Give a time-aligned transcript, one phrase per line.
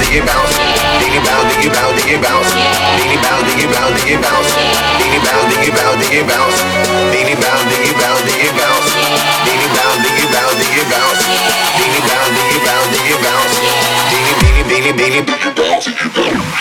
[0.00, 0.56] diggy bounce.
[1.00, 2.50] Diggy bounce, diggy bounce, diggy bounce.
[2.96, 4.52] Diggy bounce, diggy bounce, diggy bounce.
[5.00, 6.58] Diggy bounce, diggy bounce, diggy bounce.
[7.12, 8.88] Diggy bounce, diggy bounce, diggy bounce.
[9.44, 11.22] Diggy bounce, diggy bounce, diggy bounce.
[11.78, 13.56] Diggy bounce, diggy bounce, diggy bounce.
[14.10, 14.32] Diggy,
[14.70, 16.59] diggy, diggy, diggy bounce.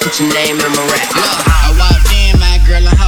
[0.00, 1.08] Put your name in my rap.
[1.16, 2.98] Look, I walked in, my girl and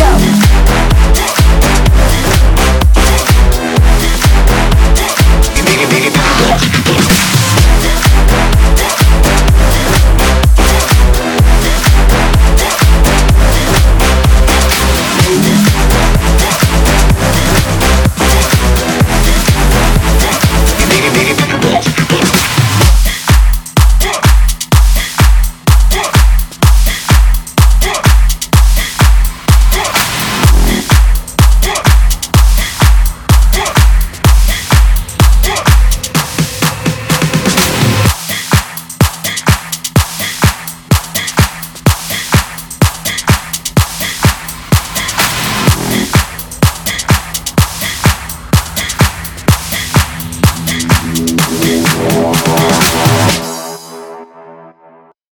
[0.00, 0.49] go.